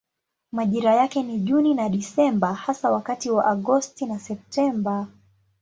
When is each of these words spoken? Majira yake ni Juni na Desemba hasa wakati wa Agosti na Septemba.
Majira 0.51 0.95
yake 0.95 1.23
ni 1.23 1.39
Juni 1.39 1.73
na 1.73 1.89
Desemba 1.89 2.53
hasa 2.53 2.91
wakati 2.91 3.31
wa 3.31 3.45
Agosti 3.45 4.05
na 4.05 4.19
Septemba. 4.19 5.07